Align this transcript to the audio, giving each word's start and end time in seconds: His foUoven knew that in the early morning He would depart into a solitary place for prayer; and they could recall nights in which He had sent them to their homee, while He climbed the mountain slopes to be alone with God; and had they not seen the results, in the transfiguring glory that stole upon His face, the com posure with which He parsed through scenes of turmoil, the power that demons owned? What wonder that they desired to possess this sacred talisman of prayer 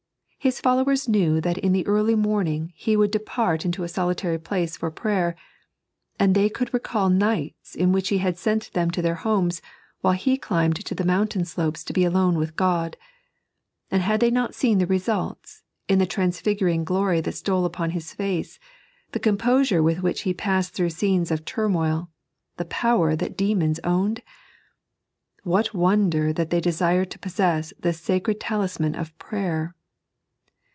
His 0.43 0.59
foUoven 0.59 1.07
knew 1.07 1.39
that 1.39 1.59
in 1.59 1.71
the 1.71 1.85
early 1.85 2.15
morning 2.15 2.73
He 2.75 2.97
would 2.97 3.11
depart 3.11 3.63
into 3.63 3.83
a 3.83 3.87
solitary 3.87 4.39
place 4.39 4.75
for 4.75 4.89
prayer; 4.89 5.35
and 6.19 6.33
they 6.33 6.49
could 6.49 6.73
recall 6.73 7.11
nights 7.11 7.75
in 7.75 7.91
which 7.91 8.09
He 8.09 8.17
had 8.17 8.39
sent 8.39 8.73
them 8.73 8.89
to 8.89 9.03
their 9.03 9.13
homee, 9.17 9.61
while 9.99 10.13
He 10.15 10.39
climbed 10.39 10.77
the 10.77 11.05
mountain 11.05 11.45
slopes 11.45 11.83
to 11.83 11.93
be 11.93 12.03
alone 12.03 12.39
with 12.39 12.55
God; 12.55 12.97
and 13.91 14.01
had 14.01 14.19
they 14.19 14.31
not 14.31 14.55
seen 14.55 14.79
the 14.79 14.87
results, 14.87 15.61
in 15.87 15.99
the 15.99 16.07
transfiguring 16.07 16.85
glory 16.85 17.21
that 17.21 17.33
stole 17.35 17.63
upon 17.63 17.91
His 17.91 18.11
face, 18.11 18.57
the 19.11 19.19
com 19.19 19.37
posure 19.37 19.83
with 19.83 19.99
which 20.01 20.21
He 20.21 20.33
parsed 20.33 20.73
through 20.73 20.89
scenes 20.89 21.29
of 21.29 21.45
turmoil, 21.45 22.09
the 22.57 22.65
power 22.65 23.15
that 23.15 23.37
demons 23.37 23.79
owned? 23.83 24.23
What 25.43 25.75
wonder 25.75 26.33
that 26.33 26.49
they 26.49 26.61
desired 26.61 27.11
to 27.11 27.19
possess 27.19 27.73
this 27.79 27.99
sacred 28.01 28.39
talisman 28.39 28.95
of 28.95 29.15
prayer 29.19 29.75